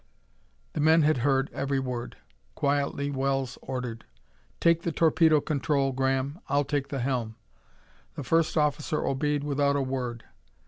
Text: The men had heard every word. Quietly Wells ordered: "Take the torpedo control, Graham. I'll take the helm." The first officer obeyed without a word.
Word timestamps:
The 0.73 0.79
men 0.79 1.03
had 1.03 1.17
heard 1.17 1.51
every 1.53 1.79
word. 1.79 2.17
Quietly 2.55 3.11
Wells 3.11 3.59
ordered: 3.61 4.03
"Take 4.59 4.81
the 4.81 4.91
torpedo 4.91 5.39
control, 5.39 5.91
Graham. 5.91 6.39
I'll 6.49 6.63
take 6.65 6.87
the 6.87 7.01
helm." 7.01 7.35
The 8.15 8.23
first 8.23 8.57
officer 8.57 9.05
obeyed 9.05 9.43
without 9.43 9.75
a 9.75 9.81
word. 9.83 10.23